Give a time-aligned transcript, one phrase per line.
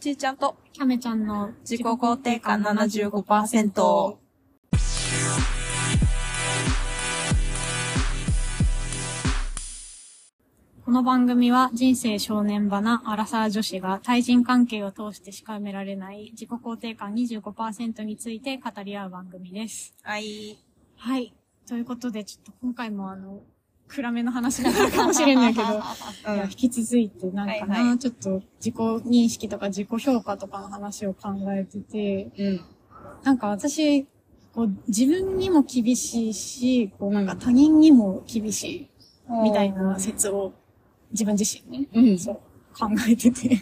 [0.00, 3.74] ちーちゃんとキャメちゃんの自己肯定感75%。
[3.82, 4.20] こ
[10.90, 19.94] の番組は人生少年場なアラサー女子が対人関係を通してしかめられない自己肯定感25%について語り合う番組です。
[20.02, 20.58] はい。
[20.96, 21.34] はい。
[21.68, 23.42] ということで、ちょっと今回もあの、
[23.90, 32.60] 暗めの話がなるかもしれないけど、いや引き続いてなんかな、はいはいちょっと自己認識とか自己評価とかの話を考えてて、うん。
[33.24, 34.04] なんか私、
[34.54, 38.90] こう自分にも厳しいし、こうなんか他人にも厳しい
[39.42, 40.52] みたいな説を
[41.10, 42.18] 自分自身ね、うん。
[42.18, 42.34] そう
[42.78, 43.60] 考えてて。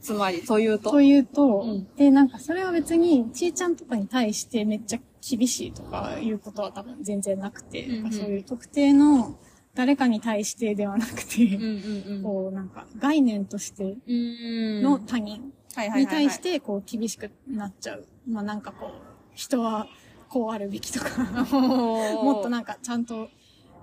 [0.00, 0.90] つまり、というと。
[0.90, 9.38] というと、うんで、なんかそれは別に、ちーちゃんとかに対してめっちゃ厳しいとかいうことは多分全然なくて、うんうんそういう特定の
[9.74, 12.22] 誰かに対してではなくて、うんうんうん。
[12.22, 15.52] こうなんか概念としてうんの他人
[15.96, 18.06] に対してこう厳しくなっちゃう。
[18.28, 18.90] まあなんかこう、
[19.34, 19.86] 人は
[20.28, 23.28] こうあるべきとか、 ももっとなんかちゃんと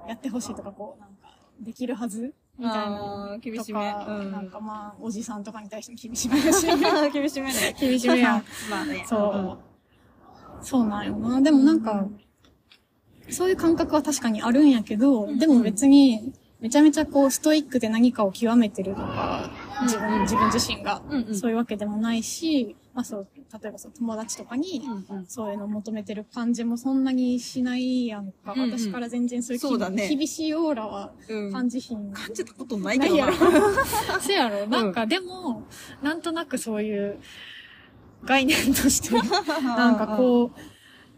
[0.07, 3.91] やってほしいとか、こうなんかできるはずみたいな厳しとめ。
[3.91, 6.65] か、うんなんかまあおじさんとかに対しても厳しめだし、
[7.13, 7.75] 厳しめね。
[7.79, 8.43] 厳しめやん。
[8.69, 9.03] まあね。
[9.07, 9.67] そう。
[10.61, 11.41] そうなんよな。
[11.41, 12.07] でもなんか、
[13.29, 19.51] そういう感覚は確かにあるんやけど、でも別に、めちゃめちゃこう、ストイックで何かを極めてるとか、
[19.83, 21.01] 自分、自分自身が
[21.33, 28.53] そういうわけでもないし、まあそう、例えばそう、友達とかに、うんうんそういうのを求めてる感じもそんなにしないやんか。
[28.53, 31.51] うんうん私から全然そういうそうだね厳しいオーラはうん。
[31.53, 32.11] 感じひん。
[32.11, 33.31] 感じたことないけどな。
[34.19, 34.65] せやろ。
[34.65, 35.67] なんか、でも、
[36.01, 37.19] なんとなくそういう
[38.23, 39.13] 概念として、
[39.61, 40.51] なんかこ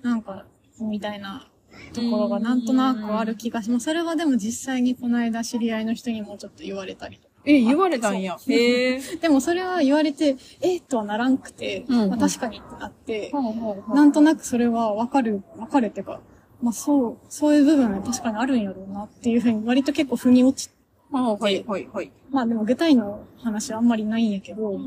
[0.03, 0.45] う、なんか、
[0.81, 1.49] みたいな
[1.93, 3.85] ところがなんとなくある気がします。
[3.85, 7.28] それはでも実際にこの間知り合いの人にもちょっと言われたりとか。
[7.45, 8.37] え、言われたんや。
[8.47, 9.01] へえ。
[9.21, 16.19] でもそれは言われて、えっとはならんくて、うんうんまあ確かにってなって、ほうほうほうなんとなくそれはわかる、わかるっていうか、
[16.61, 20.69] まあそう、そういう部分は確かにあるんやろうなっていうふうに割と結構腑に落ち
[21.11, 22.11] ほうはいはいはい。
[22.29, 24.79] まあでも具体の話はあんまりないんやけど、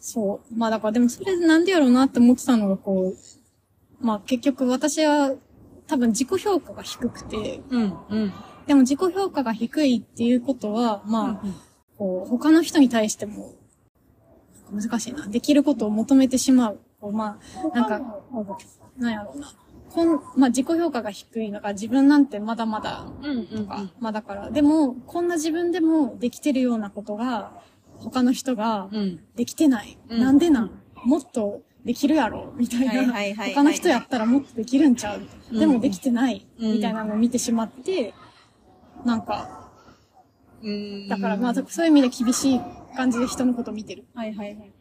[0.00, 0.58] そう。
[0.58, 5.34] まあだからでもそれでなんでやろうなって思ってたのがこう、まあ結局私は
[5.86, 8.32] 多分自己評価が低くて、うんうん。
[8.66, 11.46] でも自己評価が低いっていうことは、まあ、
[11.96, 13.54] こう他の人に対しても、
[14.72, 15.26] 難しいな。
[15.28, 16.80] できることを求めてしまう。
[17.00, 17.38] こうま
[17.72, 18.00] あ、なんか、
[18.98, 19.52] なんやろうな。
[19.90, 27.52] こん、まあ自己評価が低いのが自分なんてまだまだうんうんとか、まあだから、でも、こんな自分でもできてるようなことが、
[27.98, 29.20] 他の人がうん。
[29.36, 29.96] できてない。
[30.08, 30.70] うんなんでなん
[31.04, 32.88] もっとできるやろみたいな。
[32.88, 35.20] はいはいはいはい他の人やったらもっとできるんちゃう、
[35.52, 36.46] うんでもできてない。
[36.58, 38.12] うんみたいなのを見てしまって、
[39.06, 39.70] なんか、
[40.62, 41.08] うん。
[41.08, 42.60] だからまあそういう意味で厳しい
[42.96, 44.04] 感じで人のことを見てる。
[44.14, 44.72] はいはいはい。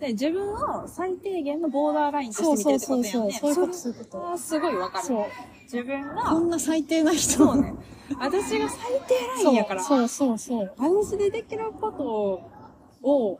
[0.00, 3.32] で、自分を最低限のボーダーラインとして見てるってことやんね。
[3.32, 4.18] そういうこと、そういうこと。
[4.18, 5.04] はすごいわかる。
[5.04, 5.26] そう。
[5.64, 7.32] 自分こが、んな最低な人。
[7.32, 7.74] そうね。
[8.18, 10.74] 私が最低ラインやから、そうそうそうそう。
[10.78, 13.38] 私でできることを、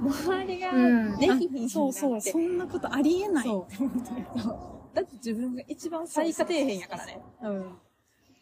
[0.00, 1.16] 周りがうん。
[1.18, 2.20] できひんあそうそう。
[2.20, 3.44] そんなことありえない。
[3.44, 7.20] そうだって自分が一番最下底辺やからね。
[7.42, 7.78] うん。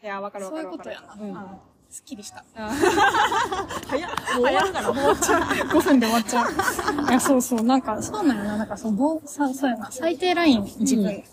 [0.02, 1.18] いや、わかるわそういうかるわかる。
[1.18, 1.30] ことやな。
[1.30, 1.36] うん。
[1.36, 1.58] あ
[1.90, 2.44] すっきりした。
[2.54, 4.10] 早っ。
[4.10, 5.12] もう終わるから、もう。
[5.12, 7.08] 5分で終わっちゃう。
[7.08, 7.62] いや、そうそう。
[7.62, 8.56] なんか、そうなんやな。
[8.56, 9.91] なんか、その、ぼさ、そうやな。
[9.92, 11.06] 最低ライン、自分。
[11.06, 11.24] うん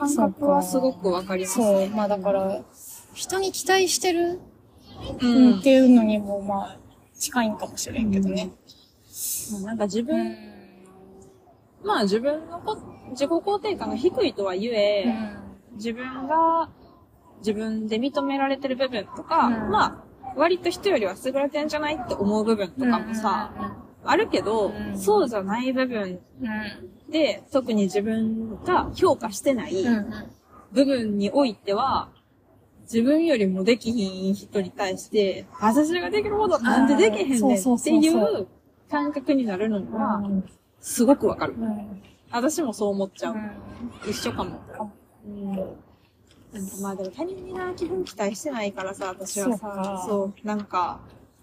[0.00, 1.56] 感覚はすごくわかります。
[1.56, 1.88] そう。
[1.90, 2.62] まあ、だから、
[3.12, 4.40] 人に期待してる、
[5.20, 6.78] ううん、っていうのにも、まあ、
[7.18, 8.50] 近いんかもしれんけどね。
[9.62, 10.36] なんか自分、
[11.84, 12.78] まあ自分のこ
[13.10, 15.04] 自己肯定感が低いとは言え、
[15.70, 15.76] うん。
[15.76, 16.70] 自分が
[17.40, 23.52] 自分で認められてる部分とか、うんまあ、割と人よりは優れてんじゃないって思う部分とかもさ、
[24.04, 27.10] あるけど、うんそうじゃない部分うん。
[27.10, 29.74] で、特に自分が評価してない。
[30.72, 32.08] 部分においては、
[32.82, 38.46] 自分よりもできひん人に対して、私ができることなんでできへんねんっていう
[38.90, 40.22] 感覚になるのは、
[40.80, 41.54] すごくわかる。
[41.58, 42.02] うん。
[42.32, 43.34] 私もそう思っちゃう。
[43.34, 44.10] うん。
[44.10, 44.60] 一緒かも。
[45.26, 45.89] うん。
[46.52, 51.00] なんかまあでも他人にな、基本期待してないからさ、私はそうさか、そうなんか、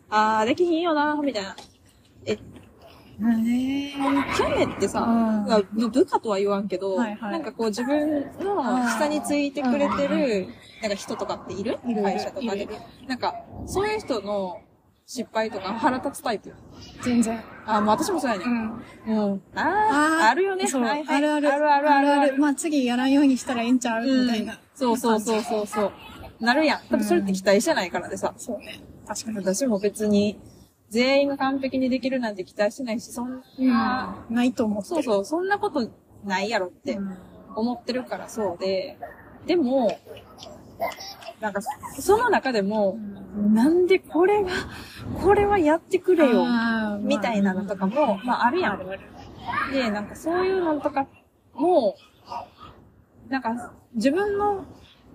[0.09, 1.55] あー、できひんよな、みたいな。
[2.25, 2.35] え、
[3.19, 3.93] ね
[4.35, 10.47] キャメってさ、部下とは言わんけど、はいはいなんかこう自分の下についてくれてる、
[10.81, 11.79] なんか人とかっている？
[12.03, 12.67] 会社とかで。
[13.07, 13.33] なんか、
[13.65, 14.61] そういう人の
[15.05, 16.53] 失敗とか腹立つタイプ。
[17.01, 17.41] 全然。
[17.65, 18.43] あー、もう私もそうやね。
[18.45, 19.31] うん。
[19.31, 19.41] うん。
[19.55, 20.67] あー、あるよね。
[20.67, 21.53] そう、はいはいあるある。
[21.53, 22.37] あるあるあるある。
[22.37, 24.05] まあ次やらんようにしたらええんちゃう？
[24.05, 24.59] みたいな。
[24.77, 25.91] そうそうそうそうそう。
[26.39, 26.81] なるやん。
[26.87, 28.35] 多分それって期待してないからでさ。
[28.37, 28.79] そうね。
[29.07, 29.37] 確かに。
[29.37, 30.39] 私も別に、
[30.89, 34.95] 全員が完璧にできるなんて期待してないし、そんな、ないと思ってる。
[34.95, 35.89] そうそう、そんなこと
[36.23, 37.17] ないやろってうん
[37.55, 38.99] 思ってるからそうで、
[39.47, 39.97] でも、
[41.39, 41.61] なんか、
[41.99, 42.99] その中でも、
[43.35, 44.51] なんでこれが、
[45.23, 46.45] これはやってくれよ、
[47.01, 48.79] みたいなのとかも、まああるやん。
[49.73, 51.07] で、なんかそういうのとか
[51.55, 51.95] も、
[53.27, 54.65] なんか自分の、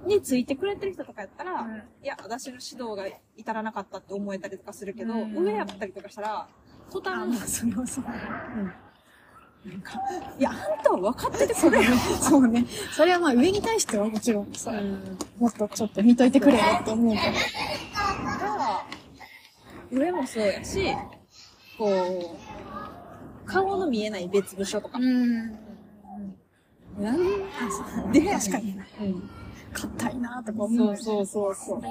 [0.04, 3.06] についてくれてる人とかやったら、うんいや、私の指導が
[3.36, 6.48] 至らなかったって思えたりとかするけど、うん上やったりとかしたら、
[6.90, 8.04] 途端それはそう。
[8.04, 9.92] なんか、
[10.38, 11.94] いや、あんたは分かっててそれよ。
[12.20, 12.66] そうね。
[12.92, 14.72] それはまあ上に対してはもちろんさ、
[15.38, 17.32] もっとちょっと見といてくれよって思うけど。
[18.40, 18.84] が、
[19.92, 20.84] 上もそうやし、
[21.78, 24.98] こう、顔の見えない別部署とか。
[24.98, 25.61] ん。
[27.00, 28.76] なんで、確かに。
[29.00, 29.30] うん。
[29.72, 30.76] 硬いなとか思。
[30.76, 31.82] そううそうそうそう。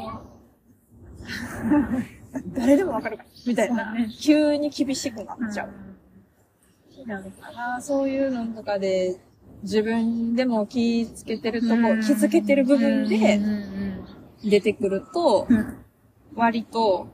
[2.56, 3.30] 誰でもわかるから。
[3.46, 3.94] みたいな。
[3.94, 5.70] ね急に厳しくなっちゃう。
[7.04, 9.18] うなのかなそういうのとかで、
[9.64, 12.02] 自分でも気つけてるとこ、ん。
[12.02, 15.78] 気づけてる部分うんでうん出てくるとう、ん
[16.36, 17.08] 割と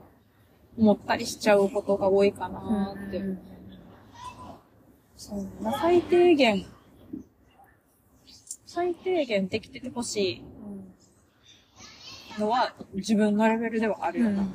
[0.78, 3.08] 思ったりしちゃうことが多いかなうん。
[3.08, 3.24] って。
[5.16, 6.64] そうまあ最低限、
[8.70, 10.42] 最低限できててほし
[12.36, 14.46] いのは自分のレベルではあるよな。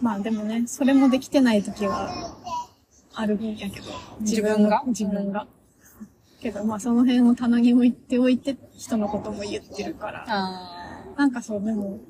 [0.00, 2.34] まあでもね、それもできてない時は
[3.12, 3.86] あるんやけど。
[4.20, 4.82] 自分が？
[4.86, 5.46] 自分が。
[6.40, 10.24] けどまあその辺を棚に置いておいて人のことも言ってるから。
[10.26, 12.00] あなんかそう、でも、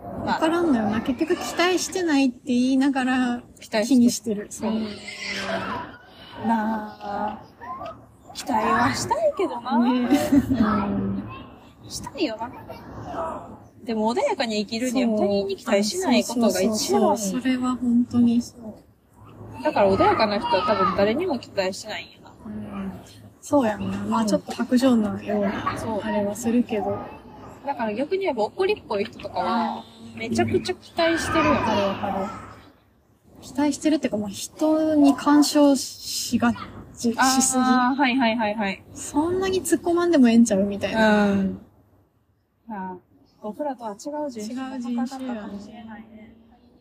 [0.00, 1.02] ーわからんのよな。
[1.02, 4.46] 結局期待してないって言いながら期にしてる。
[4.48, 4.72] そう。
[6.46, 6.71] まあ、
[8.44, 9.78] 期待はしたいけどな。
[9.78, 11.22] ねうん。
[11.88, 12.50] したいよな。
[13.84, 19.62] でも穏やかに生きるには他人に期待しないことが一番それは本当にそう。
[19.62, 22.32] だから穏やかな人は多分誰にも期待しないんやな。
[23.40, 23.98] そうやんな。
[23.98, 26.98] まあちょっと白状なような、そうあれはするけど。
[27.64, 29.84] だから逆に言えば怒りっぽい人とかは、
[30.16, 32.26] めちゃくちゃ期待してるよわかるわかる。
[33.40, 36.52] 期待してるっていうか、まあ人に干渉しが
[37.02, 37.62] ち、しすぎ。
[37.62, 38.82] はいはいはいはい。
[38.94, 41.32] そんなに突っ込まんでもええんちゃうみたいな。
[41.32, 41.60] うん。
[42.66, 42.96] まあ、
[43.42, 43.98] 僕らとは違う
[44.30, 46.36] 人種の違う人種やかもしれないね。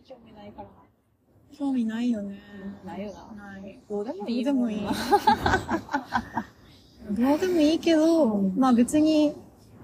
[0.08, 0.68] 興味ないから
[1.58, 2.42] 興味ないよね。
[2.86, 2.94] な。
[2.94, 3.52] ないよな。
[3.52, 3.80] ない。
[3.90, 4.92] どうでもどいいうでもいいな。。
[7.12, 9.34] どうでもいいけど、まあ別に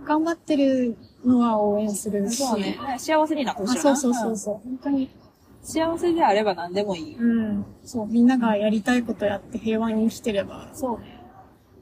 [0.06, 0.96] 頑張ってる
[1.26, 2.44] のは応援するし。
[2.44, 2.78] そうね。
[2.98, 3.80] 幸せになってほしい。
[3.80, 4.54] そうそうそうそう。
[4.64, 5.10] 本当に。
[5.68, 7.18] 幸せであれば何でもいい。
[7.18, 7.66] うん。
[7.84, 10.96] そう、みんながやりたいことやって平和に生きてれば、そ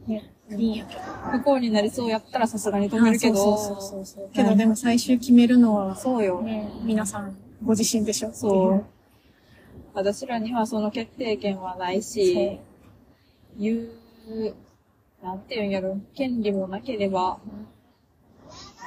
[0.07, 0.31] うね。
[0.49, 1.01] ね、いいんやけど。
[1.31, 3.35] 不幸になりそうやったらさすがに止めるけど。
[3.35, 4.29] そうそうそうそう。
[4.33, 6.41] けどでも最終決めるのは、そうよ。
[6.41, 8.85] ね、皆さんご自身でしょそう。
[9.93, 12.59] 私らにはその決定権はないし、
[13.55, 14.55] 言う、
[15.23, 17.39] なんて言うんやろ、権利もなければ、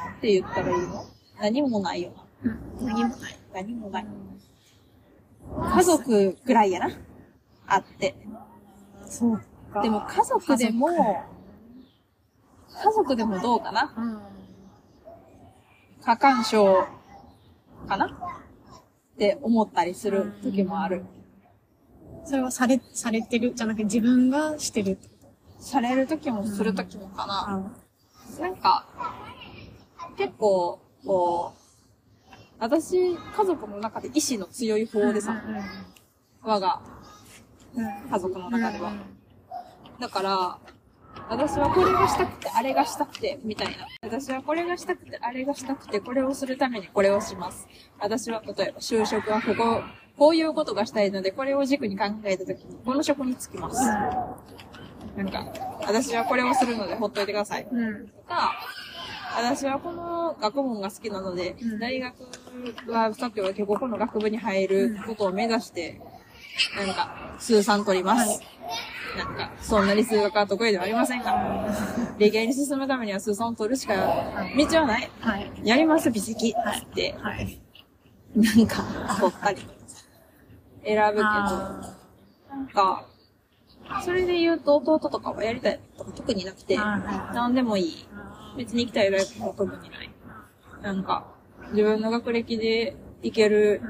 [0.04, 1.04] なんて言ったらいいの？
[1.40, 2.10] 何もないよ
[2.42, 2.50] な。
[2.80, 2.86] うん。
[2.86, 3.38] 何もない。
[3.54, 4.06] 何もない。
[5.56, 6.90] 家族ぐらいやな。
[7.66, 8.14] あって。
[9.06, 9.40] そう
[9.72, 9.82] か。
[9.82, 10.88] でも家族でも、
[12.70, 14.20] 家族でもどうかなうん。
[16.02, 16.86] 過干渉
[17.86, 21.04] かなって思ったりする時もある。
[22.24, 23.54] それはされ、されてる？
[23.54, 24.98] じゃなくて自分がしてる？
[25.58, 27.46] される時もする時もかな。
[27.48, 28.86] あなんか、
[30.16, 31.58] 結構、こう、
[32.58, 35.42] 私、家族の中で意志の強い方でさ、
[36.42, 36.80] 我が。
[38.10, 38.92] 家族の中では。
[40.00, 40.58] だから、
[41.28, 43.86] 私はこれがしたくて、あれがしたくて、みたいな。
[44.02, 47.68] 私はこれがしたくて、あれがしたくて、これをするためにこれをします。
[48.00, 49.82] 私は例えば就職はここ、
[50.16, 53.84] こういうことがしたいので、これを軸に考えたときに、この職に就きます。
[53.84, 55.44] なんか、
[55.86, 57.68] 私はこれをするのでほっといてください。
[57.70, 58.08] うん。
[58.08, 58.54] とか、
[59.40, 62.14] 私はこの学問が好きなので、うん大学
[62.88, 66.00] はさっきは結構この学部に入ることを目指して、
[66.76, 68.42] なんか、数三取ります。
[69.16, 71.66] なんか、そんなに数学は得意ではありませんが、
[72.18, 75.10] 理系に進むためには数三を取るしか道はない。
[75.20, 75.50] はい。
[75.62, 77.60] やります、美籍って、はい。
[78.34, 78.82] なんか、
[79.20, 79.62] 取ったり。
[80.84, 81.96] 選ぶけど、あ
[82.50, 83.06] なんか、
[84.04, 88.06] それで言うと弟とかはやりたいとか特になくて、はいはいなんでもいい。
[88.58, 90.10] 別に行きたい大学も特にない。
[90.82, 91.26] なんか、
[91.70, 93.80] 自分の学歴で行ける、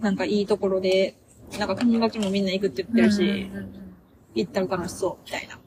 [0.00, 1.14] なんかいいところで、
[1.58, 3.50] なんか友達もみんな行くって言ってるし、
[4.34, 5.58] 行ったら楽しそう、みたいな。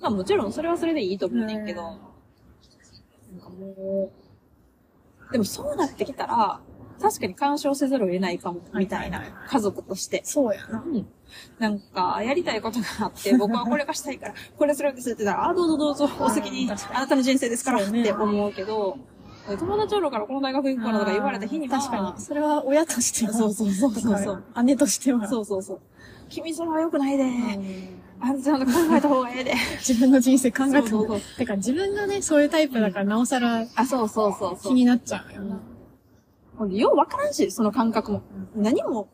[0.00, 1.98] まあもちろんそれはそれでいいと思うねんけど、うん
[3.30, 4.10] なんかも
[5.28, 6.60] う、でもそうなってきたら、
[7.00, 9.22] 確かに干渉せざるを得ないかも、みたいな。
[9.48, 10.22] 家族として。
[10.24, 10.82] そうやな。
[10.86, 11.06] うん。
[11.58, 18.98] なんか、やりたいことがあって、 僕はこれがしたいから、これするんですって言ったら、あ、どうぞどうぞ、お好きに、あなたの人生ですからって思うけど、
[19.56, 22.22] 友達おるからこの大学行くからとか言われた日には、確かに。
[22.22, 23.32] それは親としては。
[23.32, 24.62] そうそうそうそうそう。
[24.64, 25.26] 姉としては。
[25.26, 25.80] そうそうそう。
[26.28, 29.54] 君それは良くないで、うんあんたちゃんと考えた方がええで。
[29.78, 34.72] 自分の人生考えてもそうそうてか自分がね、そういうタイプだからなおさらあ、そうそうそうそう。
[34.72, 35.60] 気になっちゃうよな。
[36.58, 38.22] ほんでようわからんし、その感覚も。
[38.56, 39.08] 何も、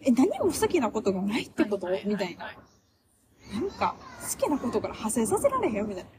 [0.00, 1.88] え、何も好きなことがないってこと？
[2.06, 2.46] みたいな。
[3.52, 3.94] なんか、
[4.30, 6.10] 好きなことから派生させられへんよみたいな。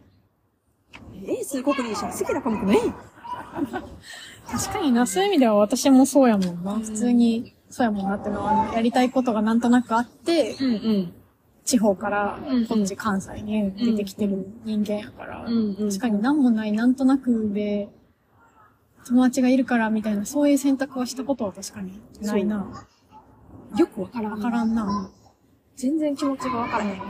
[1.34, 2.78] え、数国でいいし、好きな科目ない
[4.48, 6.76] 確かにな、そういう意味では私もそうやもんな。
[6.76, 11.14] 普通に、そうやもんなってのは、あのやりたいことがなんとなくあって、うんうん。
[11.66, 15.90] 地方からこっち関西に出てきてる人間やから、うんうん。
[15.90, 17.90] 確かに何もないなんとなくで、
[19.06, 22.86] 友達がいるからみたいな、そういう選択はしたことは確かにないな。
[23.78, 24.32] よくわからん。
[24.34, 25.12] わからんな。
[25.76, 27.02] 全然気持ちがわからへん。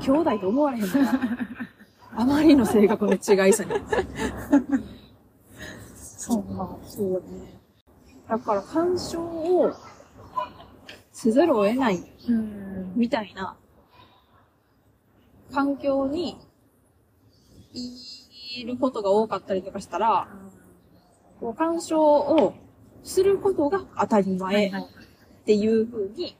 [0.00, 1.20] 兄弟と思われへんもんな。
[2.16, 3.70] あまりの性格の違いさに。
[5.94, 6.76] そうか。
[6.84, 7.20] そうね。
[8.28, 9.72] だから干渉を
[11.12, 12.92] せざるを得ないうん。
[12.94, 13.56] みたいな
[15.52, 16.36] 環境に
[18.56, 20.28] いることが多かったりとかしたら、
[21.40, 22.54] こう干渉を
[23.02, 24.72] することが当たり前っ
[25.44, 26.36] ていう風に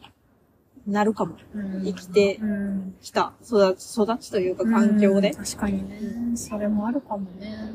[0.87, 1.37] なるかも。
[1.85, 5.37] 生きてうんきた育ち、育ちというか環境でうん。
[5.37, 6.37] 確かにね。
[6.37, 7.75] それもあるかもね。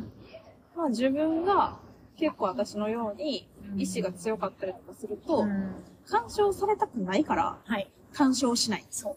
[0.75, 1.77] まあ自分が
[2.17, 5.75] 結構私のように意志が強かったりとかすると、ん
[6.07, 7.89] 干渉されたくないからはい。
[8.11, 8.85] 干渉しない。
[8.89, 9.15] そう。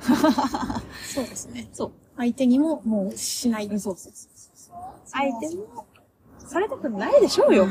[1.04, 1.68] そうですね。
[1.72, 1.92] そう。
[2.16, 3.68] 相手にももうしない。
[3.78, 4.12] そうそう
[5.04, 5.86] 相手も
[6.46, 7.66] されたくないでしょうよ。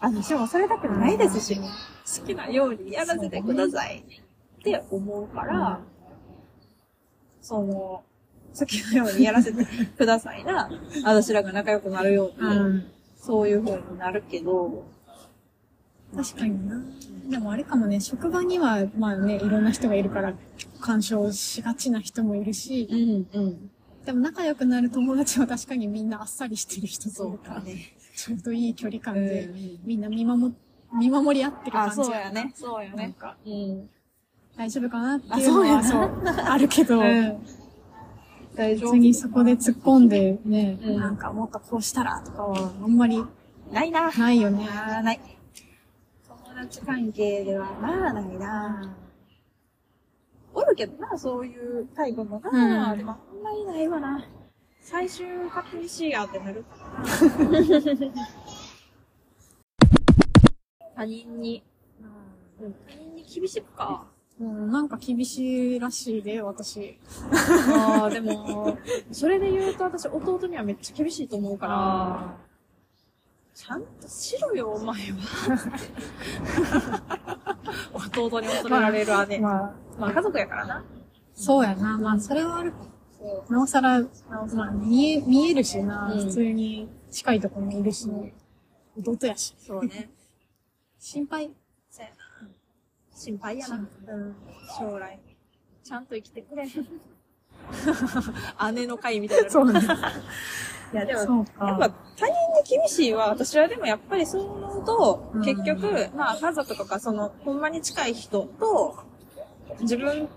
[0.00, 4.04] 私もされたくないですし、好きなようにやらせてください
[4.60, 5.80] って思うから、
[7.40, 8.02] その、
[8.58, 9.64] 好きなようにやらせて
[9.96, 10.70] くださいな、
[11.04, 12.84] 私らが仲良くなるように、うん。
[13.16, 14.84] そういう風になるけど、
[16.14, 16.82] 確かにな。
[17.30, 20.34] でもあれかもね、職場には、まあね、いろんな人がいるから、
[20.80, 22.88] 干渉しがちな人もいるし、
[23.34, 23.70] うん、うん。
[24.04, 27.94] でも仲良くなる友達は確かにみんなあっさりしてる人とか、かね。
[28.16, 30.54] ちょうどいい距離感で、うんみんな見守、
[30.98, 31.96] 見守り合ってる感あ、じ。
[31.96, 32.52] そうやね。。
[32.54, 32.96] そうやね。
[32.96, 33.88] なんか、うん。
[34.56, 37.38] 大丈夫かなっていうのは、あそそうう あるけど、うん
[38.54, 43.24] 大丈夫別にそこで突っ込んでね、うんなんかもっとこうしたらとかはあんまり
[43.72, 44.10] ないな。
[44.10, 44.66] ないよね。
[44.66, 45.20] ない。
[46.28, 48.94] 友達関係ではまあないな。
[50.52, 53.06] おるけどな、そういうタイプもな、うん
[53.42, 54.24] んまりないわな。
[54.80, 56.64] 最終確認しやってなる。
[60.94, 61.64] 他人に、
[62.60, 64.06] うん他人に厳しくか。
[64.40, 66.98] うん、なんか厳しいらしいで、私。
[67.74, 68.78] ああ、でも、
[69.10, 72.36] それで言うと私弟にはめっちゃ厳しいと思うから、
[73.54, 75.18] ちゃんとしろよ、お前は。
[78.16, 79.38] 弟に恐れられる姉。
[79.40, 80.84] まあ、まあ、家族やからな。
[81.34, 81.98] そうやな。
[81.98, 82.72] まあ、それはある。
[83.48, 84.08] なおさら、ま
[84.68, 88.08] あ、見え、見えるしな、うん普通に近いところにいるし、
[88.96, 89.54] 弟やし。
[89.58, 90.10] そうね。
[90.98, 91.50] 心配。
[91.90, 92.16] そうやな。
[93.14, 93.76] 心配やな。
[93.76, 93.88] うん。
[94.78, 95.20] 将来。
[95.82, 96.66] ちゃんと生きてくれ。
[98.72, 99.50] 姉の会みたいな。
[99.50, 99.80] そうね。
[100.92, 101.46] いや、でも。
[101.60, 102.32] やっぱ他人に
[102.68, 108.96] 厳しいは、私はでもやっぱりそう思うと、うん結局、まあ家族とかその、ほんまに近い人と、
[109.80, 110.28] 自分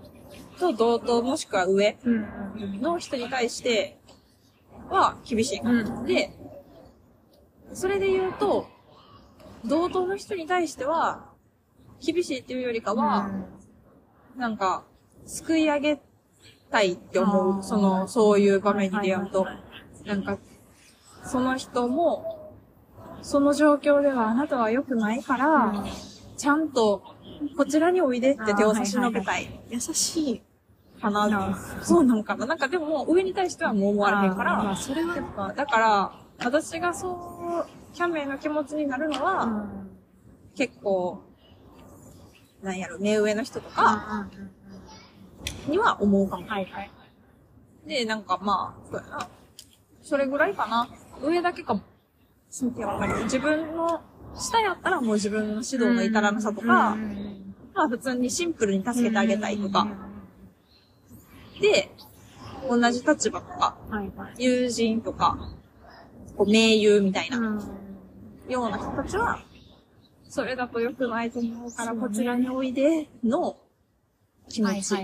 [0.58, 2.80] と同等もしくは上うん。
[2.80, 3.98] の人に対して
[4.90, 6.02] は厳しいかな。
[6.04, 6.30] で、
[7.72, 8.66] それで言うと、
[9.64, 11.32] 同等の人に対しては、
[12.00, 13.30] 厳しいっていうよりかは、
[14.36, 14.84] なんか、
[15.26, 16.00] 救い上げ
[16.70, 17.62] たいって思う。
[17.62, 19.46] その、そういう場面に出会うと。
[20.04, 20.38] なんか、
[21.24, 22.54] その人も、
[23.22, 25.84] その状況ではあなたは良くないから、
[26.36, 27.02] ちゃんと、
[27.56, 30.42] こちらにおいでって手を差し伸べたい優しい。
[31.00, 31.58] かな。
[31.82, 32.46] そうなんかな。
[32.46, 39.66] なんかでも、上に対してはもう思われへんかまあ、ら、それはやっぱ、だから、私がそう、キャメの気持ちになるのは、
[40.54, 41.22] 結構、
[42.62, 44.26] なんやろ、目上の人とか
[45.68, 46.46] には思うかも。
[46.46, 46.90] はいはい。
[47.86, 49.28] で、なんかまあ、そうやな。
[50.02, 50.88] それぐらいかな。
[51.22, 51.82] 上だけかも。
[52.78, 54.00] やっぱり自分の
[54.38, 56.96] 下やったらもう自分の指導の至らなさとか、ま
[57.76, 59.86] あ普通にシンプルに助けてあげたいとか。
[61.60, 61.90] で、
[62.68, 64.34] 同じ立場とか、はいはい。
[64.38, 65.38] 友人とか、
[66.36, 67.60] こう盟友みたいな、うん。
[68.48, 69.40] ような人たちは、
[70.28, 73.56] それだと良くないと思うから、こちらにおいでの
[74.48, 74.94] 気持ち。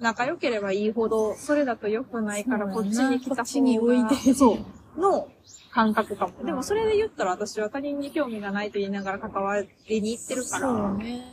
[0.00, 4.34] 仲良ければいいほど、それだと良くないから、こっちに来た方がこっちにおいで。
[4.34, 4.58] そう。
[4.96, 5.28] の
[5.70, 6.44] 感覚かも。
[6.44, 11.24] でもそれで言ったら私は他人に興味がないと言いながら関わりに行ってるから、そうね。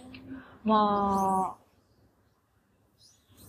[0.63, 1.58] ま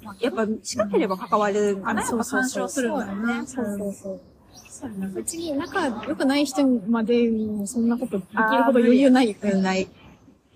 [0.04, 3.46] あ、やっぱ近ければ関われるんかな、やっぱ干渉するんだよね。
[3.46, 4.20] そうそうそう。
[4.68, 5.08] そうやな。
[5.08, 7.30] 別に仲良くない人まで
[7.66, 9.50] そんなことできるほど余裕ないよね。
[9.52, 9.88] うんない。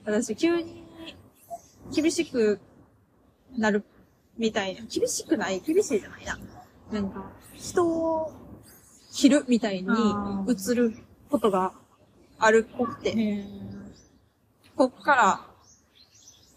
[0.05, 0.85] 私、急に
[1.95, 2.59] 厳しく
[3.57, 3.85] なる
[4.37, 4.83] みたいな。
[4.83, 5.61] 厳しくない？
[5.61, 6.39] 厳しいじゃないな。
[6.93, 8.33] なんか、人を
[9.17, 10.95] 切るみたいにあ映る
[11.31, 11.73] ことが
[12.39, 13.45] あるっぽくて、へ
[14.77, 15.41] こっから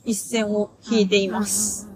[0.03, 1.89] 一線を引いています。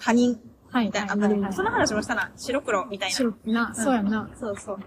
[0.00, 1.52] 他人はいみたいな。
[1.52, 2.32] その話もしたな。
[2.38, 3.14] 白黒みたいな。
[3.14, 4.30] 白いな、そうやな。
[4.40, 4.78] そうそう。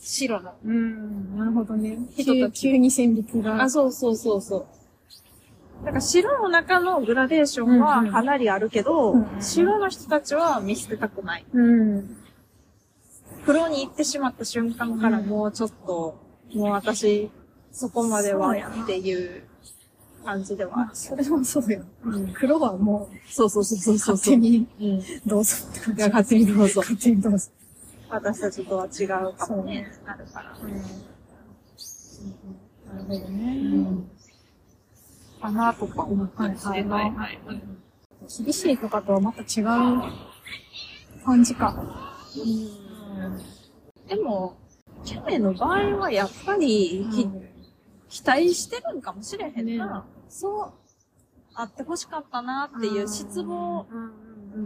[0.00, 0.54] 白の。
[0.64, 1.96] うん、なるほどね。
[2.16, 3.62] 人たち急急に線引きが。
[3.62, 4.66] あ、そうそうそうそ
[5.82, 5.84] う。
[5.84, 11.46] だから白の中のグラデーションはかなりあるけど、白の人たちは見捨てたくない。
[11.52, 12.23] うん。
[13.44, 16.18] 黒に行ってしまった瞬間からもうちょっと、
[16.54, 17.30] もう私、
[17.72, 19.42] そこまではっていう
[20.24, 20.86] 感じではある。
[20.86, 21.84] まあ、それもそうよ。
[22.04, 24.14] うん黒はもそうそうそうそうう、そう。
[24.16, 24.86] 勝手にうん。
[24.86, 26.00] いどうぞって感じ。
[26.00, 26.80] や、勝手にどうぞ。
[26.80, 27.50] 勝手にどうぞ。
[28.08, 30.56] 私たちとは違うかもね、あるから。
[32.94, 34.04] なるほどね。
[35.40, 36.68] かなとか思ったりして。
[36.68, 37.62] はいはいはいはい。
[38.42, 39.64] 厳しいとかとはまた違う
[41.24, 41.74] 感じか。
[44.08, 44.56] でも、
[45.04, 47.28] キャメの場合はやっぱり、き
[48.08, 49.86] 期待してるんかもしれへんな。
[50.00, 50.72] ねそう、
[51.54, 53.86] あってほしかったなっていう失望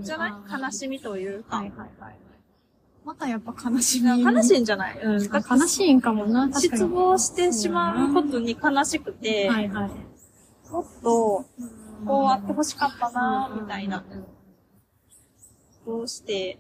[0.00, 0.62] じゃない？
[0.62, 1.56] 悲しみというか。
[1.56, 2.18] はいはいはい。
[3.04, 4.20] またやっぱ悲しみ。
[4.22, 5.00] 悲しいんじゃない？
[5.00, 5.28] うん。
[5.28, 6.52] だ悲しいんかもな。
[6.52, 9.90] 失望してしまうことに悲しくて、はいはい。
[10.70, 11.44] もっと、
[12.06, 14.04] こうあってほしかったなみたいな。
[15.86, 16.58] どうして、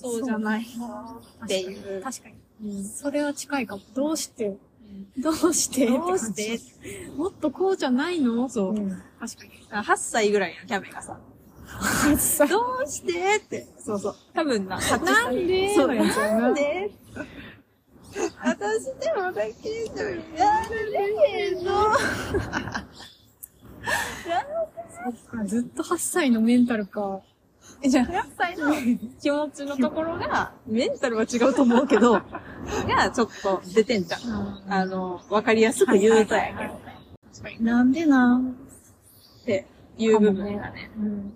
[0.00, 2.02] そうじゃないのっていう。
[2.02, 2.34] 確かに。
[2.64, 2.84] うん。
[2.84, 3.82] それは近いかも。
[3.94, 4.56] どうして、
[5.18, 5.86] どうして？
[5.86, 6.58] どうして？
[7.16, 8.48] もっとこうじゃないの？
[8.48, 8.74] そう。
[8.74, 9.84] 確かに。
[9.84, 11.18] 8歳ぐらいのキャメがさ、
[12.48, 13.36] どうして？
[13.36, 13.66] って。
[13.78, 14.16] そうそう。
[14.34, 15.74] 多分な、8なんで？
[15.74, 16.90] そう、ななんで？
[18.42, 19.52] 私でもだけ
[19.94, 20.10] ど、や
[20.90, 21.94] れへんの。
[25.04, 27.20] そっか、ずっと8歳のメンタルか。
[27.82, 28.74] えじゃあ、8歳の
[29.20, 34.64] 気持ちのところが、メンタルは違うと思うけど、が、ちょっと出てんじゃん。
[34.68, 36.34] あの、わかりやすく言うと。
[36.34, 38.42] やけど、なんでな
[39.42, 39.66] って
[39.96, 41.34] いう部分がね、うん。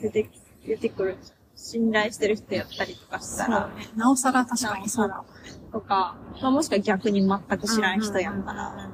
[0.00, 0.30] 出て、
[0.66, 1.16] 出てくる。
[1.62, 5.24] 信頼してる人やったりとかしたら、なおさら確かにそうか。
[5.72, 8.90] とか、まあ、もしくは逆に全く知らん人やったら、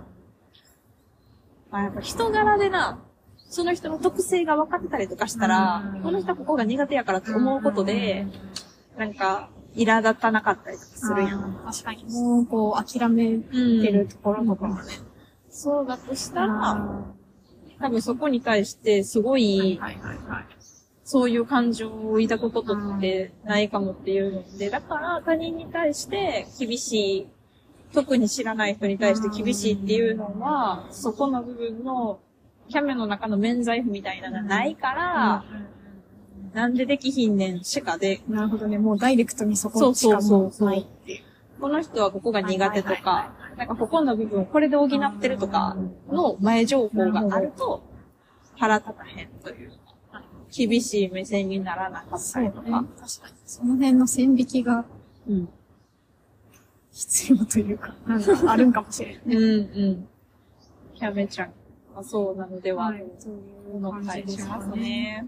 [1.70, 2.98] まあ、やっぱ人柄でな、
[3.48, 8.26] その人の特性が分かってたりとかしたらうん、この人はここが苦手やからって思うことで、
[8.96, 11.60] なんか、苛立たなかったりとかするやん。
[11.64, 12.04] 確かに。
[12.04, 14.82] もう、こう、諦めてるところとかもね。
[15.50, 17.06] そうだとしたら、あ
[17.78, 20.46] 多分そこに対してすごーい、はいはいはい。
[21.04, 27.26] そういう感情を抱くことってないかもっていうので、だから他人に対して厳しい、
[27.92, 32.18] 特に知らない人に対して厳しいっていうのは、そこの部分の、
[32.68, 35.44] キャメの中の免罪符みたいなのがないから、
[36.52, 38.78] なんでできひんねんしかで、なるほどね。
[38.78, 41.22] もうダイレクトにそこしかそうそうそうそうもうないっていう。
[41.60, 45.76] この人はここが苦手とか、なんかここの部分をこれで補ってるとか
[46.08, 47.82] の前情報があると、
[48.56, 49.70] 腹立たへんという
[50.10, 52.62] か、厳しい目線にならなかったりとか。
[52.62, 52.86] 確かに。
[53.44, 54.84] その辺の線引きが
[55.28, 55.48] うん。
[56.90, 59.36] 必要というか、なんかあるんかもしれない。
[59.36, 60.08] うんうん。
[60.94, 61.52] キャメちゃん
[61.96, 63.36] はそうなのでは、はいそうい
[63.72, 65.26] う思ったりしますね。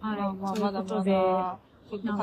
[0.00, 0.18] はい。
[0.18, 1.58] まあまあ、というまだまだ、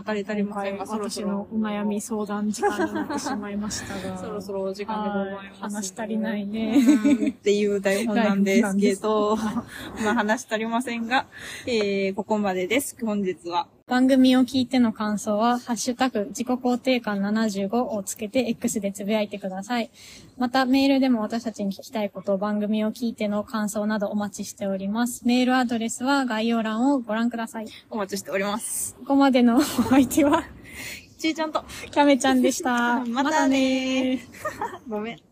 [0.01, 4.17] 語り足りませんが、そろそろ私のお悩み相談時間になってしまいましたが。
[4.21, 5.61] そろそろお時間でございはいます。
[5.61, 6.75] 話足りないね。
[6.77, 9.35] うんっていう台本なんですけど、
[10.03, 11.27] まあ話足りませんが、
[11.67, 12.97] えー、ここまでです。
[12.99, 13.67] 本日は。
[13.87, 19.91] 番組を聞いての感想は、ハッシュタグ、自己肯定感75をつけて X でつぶやいてください。
[20.39, 25.21] また、メールでも私たちに聞きたいこと、番組を聞いての感想などお待ちしております。
[25.27, 27.67] メールアドレスは概要欄をご覧ください。
[27.91, 28.95] お待ちしております。
[29.01, 30.45] ここまでのお相手は、
[31.19, 33.05] ちーちゃんと、キャメちゃんでした。
[33.05, 34.19] またねー
[34.89, 35.24] ごめん。